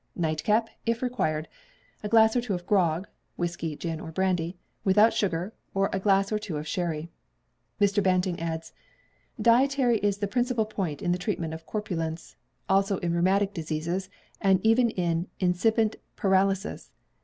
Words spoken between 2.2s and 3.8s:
or two of grog, whisky,